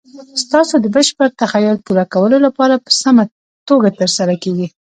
ستاسو 0.43 0.75
د 0.79 0.85
بشپړ 0.95 1.27
تخیل 1.41 1.77
پوره 1.85 2.05
کولو 2.13 2.37
لپاره 2.45 2.75
په 2.85 2.91
سمه 3.01 3.23
توګه 3.69 3.89
تر 3.99 4.09
سره 4.17 4.33
کیږي. 4.43 4.67